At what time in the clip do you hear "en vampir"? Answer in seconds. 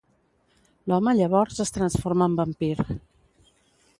2.31-2.73